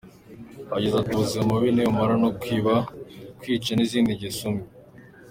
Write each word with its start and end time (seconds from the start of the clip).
Yagize 0.73 0.95
ati”Ubuzima 0.97 1.49
bubi 1.51 1.69
ntibumarwa 1.73 2.15
no 2.23 2.29
kwiba, 2.39 2.73
kwica 3.39 3.71
n'izindi 3.75 4.11
ngeso 4.17 4.47
mbi”. 4.53 4.65